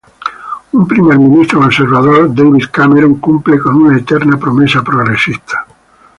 Un 0.77 0.83
primer 0.91 1.19
ministro 1.19 1.59
conservador, 1.59 2.33
David 2.33 2.71
Cameron, 2.71 3.19
cumple 3.19 3.59
con 3.59 3.75
una 3.83 3.95
eterna 3.99 4.35
promesa 4.35 4.81
progresista. 4.81 5.67